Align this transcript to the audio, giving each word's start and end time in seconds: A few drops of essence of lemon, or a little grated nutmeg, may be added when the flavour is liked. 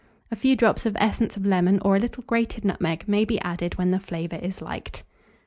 A 0.31 0.35
few 0.35 0.55
drops 0.55 0.87
of 0.87 0.97
essence 0.99 1.37
of 1.37 1.45
lemon, 1.45 1.79
or 1.85 1.95
a 1.95 1.99
little 1.99 2.23
grated 2.25 2.65
nutmeg, 2.65 3.03
may 3.07 3.23
be 3.23 3.39
added 3.41 3.75
when 3.77 3.91
the 3.91 3.99
flavour 3.99 4.37
is 4.37 4.59
liked. 4.59 5.03